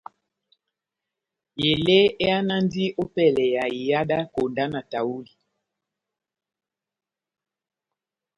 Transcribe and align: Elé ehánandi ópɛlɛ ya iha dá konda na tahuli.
Elé 1.69 1.97
ehánandi 2.27 2.85
ópɛlɛ 3.03 3.43
ya 3.53 3.63
iha 3.81 3.99
dá 4.09 4.17
konda 4.33 4.65
na 4.71 4.81
tahuli. 4.91 5.35